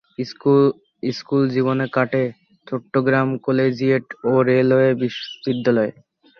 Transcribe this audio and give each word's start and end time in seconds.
School 1.03 1.43
জীবন 1.55 1.79
কাটে 1.95 2.23
Chittagong 2.67 3.27
collegiate 3.45 4.05
ও 4.23 4.33
রেলওয়ে 4.47 4.89
উচ্চ 4.97 5.15
বিদ্যালয়ে। 5.43 5.91